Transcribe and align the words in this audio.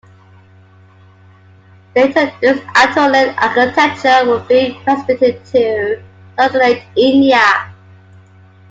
Later, 1.95 2.33
this 2.41 2.59
Anatolian 2.75 3.35
architecture 3.37 4.27
would 4.27 4.47
be 4.47 4.75
transmitted 4.83 5.45
to 5.45 6.01
Sultanate 6.39 6.81
India. 6.97 7.69